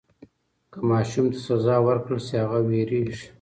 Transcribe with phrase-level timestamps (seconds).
[0.71, 3.27] که ماشوم ته سزا ورکړل سي هغه وېرېږي.